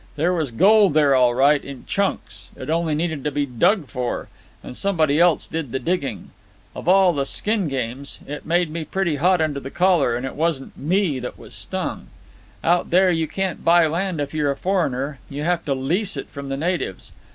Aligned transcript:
There 0.15 0.33
was 0.33 0.49
gold 0.49 0.95
there, 0.95 1.13
all 1.13 1.35
right, 1.35 1.63
in 1.63 1.85
chunks. 1.85 2.49
It 2.55 2.71
only 2.71 2.95
needed 2.95 3.23
to 3.23 3.29
be 3.29 3.45
dug 3.45 3.85
for. 3.85 4.29
And 4.63 4.75
somebody 4.75 5.19
else 5.19 5.47
did 5.47 5.71
the 5.71 5.77
digging. 5.77 6.31
Of 6.75 6.87
all 6.87 7.13
the 7.13 7.23
skin 7.23 7.67
games! 7.67 8.17
It 8.25 8.43
made 8.43 8.71
me 8.71 8.83
pretty 8.83 9.17
hot 9.17 9.41
under 9.41 9.59
the 9.59 9.69
collar, 9.69 10.15
and 10.15 10.25
it 10.25 10.33
wasn't 10.33 10.75
me 10.75 11.19
that 11.19 11.37
was 11.37 11.53
stung. 11.53 12.07
"Out 12.63 12.89
there 12.89 13.11
you 13.11 13.27
can't 13.27 13.63
buy 13.63 13.85
land 13.85 14.19
if 14.19 14.33
you're 14.33 14.49
a 14.49 14.57
foreigner; 14.57 15.19
you 15.29 15.43
have 15.43 15.63
to 15.65 15.75
lease 15.75 16.17
it 16.17 16.29
from 16.29 16.49
the 16.49 16.57
natives. 16.57 17.11